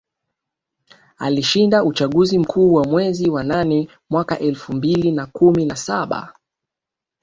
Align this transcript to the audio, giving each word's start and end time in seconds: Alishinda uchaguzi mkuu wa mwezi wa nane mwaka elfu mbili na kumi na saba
Alishinda 1.17 1.83
uchaguzi 1.83 2.39
mkuu 2.39 2.73
wa 2.73 2.83
mwezi 2.85 3.29
wa 3.29 3.43
nane 3.43 3.87
mwaka 4.09 4.39
elfu 4.39 4.73
mbili 4.73 5.11
na 5.11 5.25
kumi 5.25 5.65
na 5.65 5.75
saba 5.75 6.33